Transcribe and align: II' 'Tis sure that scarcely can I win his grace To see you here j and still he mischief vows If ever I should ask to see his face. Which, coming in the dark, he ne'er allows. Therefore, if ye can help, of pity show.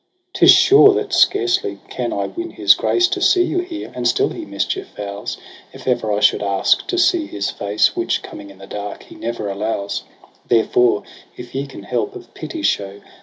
II' 0.01 0.25
'Tis 0.33 0.49
sure 0.51 0.93
that 0.95 1.13
scarcely 1.13 1.77
can 1.87 2.11
I 2.11 2.25
win 2.25 2.49
his 2.49 2.73
grace 2.73 3.07
To 3.09 3.21
see 3.21 3.43
you 3.43 3.59
here 3.59 3.89
j 3.89 3.93
and 3.95 4.07
still 4.07 4.29
he 4.29 4.45
mischief 4.45 4.95
vows 4.97 5.37
If 5.73 5.87
ever 5.87 6.11
I 6.11 6.21
should 6.21 6.41
ask 6.41 6.87
to 6.87 6.97
see 6.97 7.27
his 7.27 7.51
face. 7.51 7.95
Which, 7.95 8.23
coming 8.23 8.49
in 8.49 8.57
the 8.57 8.65
dark, 8.65 9.03
he 9.03 9.13
ne'er 9.15 9.47
allows. 9.47 10.03
Therefore, 10.47 11.03
if 11.37 11.53
ye 11.53 11.67
can 11.67 11.83
help, 11.83 12.15
of 12.15 12.33
pity 12.33 12.63
show. 12.63 12.99